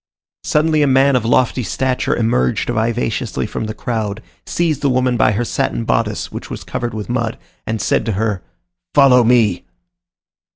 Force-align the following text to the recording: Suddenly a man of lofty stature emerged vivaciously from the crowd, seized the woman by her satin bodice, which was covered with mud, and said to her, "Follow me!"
Suddenly 0.43 0.81
a 0.81 0.87
man 0.87 1.15
of 1.15 1.25
lofty 1.25 1.61
stature 1.61 2.15
emerged 2.15 2.69
vivaciously 2.71 3.45
from 3.45 3.65
the 3.67 3.75
crowd, 3.75 4.23
seized 4.47 4.81
the 4.81 4.89
woman 4.89 5.15
by 5.15 5.33
her 5.33 5.45
satin 5.45 5.83
bodice, 5.85 6.31
which 6.31 6.49
was 6.49 6.63
covered 6.63 6.95
with 6.95 7.07
mud, 7.07 7.37
and 7.67 7.79
said 7.79 8.03
to 8.07 8.13
her, 8.13 8.41
"Follow 8.95 9.23
me!" 9.23 9.63